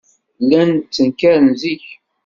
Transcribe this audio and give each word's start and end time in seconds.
Llan 0.43 0.71
ttenkaren 0.79 1.47
zik. 1.61 1.85